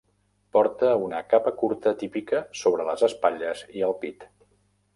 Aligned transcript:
Porta 0.55 0.93
una 1.07 1.19
capa 1.33 1.53
curta 1.59 1.93
típica 2.05 2.41
sobre 2.63 2.89
les 2.89 3.05
espatlles 3.09 3.65
i 3.81 3.87
el 3.91 3.97
pit. 4.05 4.27